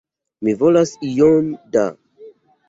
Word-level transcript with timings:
Mi 0.47 0.55
volas 0.61 0.93
iom 1.09 1.53
da! 1.77 1.85